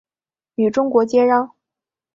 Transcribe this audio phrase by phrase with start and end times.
[0.55, 1.51] 与中国接壤。